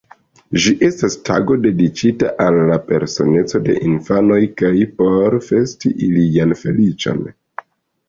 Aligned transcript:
Ĝi 0.61 0.71
estas 0.87 1.17
tago 1.29 1.57
dediĉita 1.65 2.31
al 2.47 2.57
la 2.71 2.79
personeco 2.89 3.63
de 3.69 3.77
infanoj 3.93 4.41
kaj 4.65 4.75
por 4.99 5.41
festi 5.53 5.97
ilian 6.11 6.61
feliĉon. 6.67 7.27